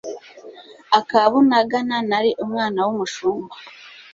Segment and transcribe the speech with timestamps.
[0.97, 3.53] aka Bunagana nari umwana wumushumba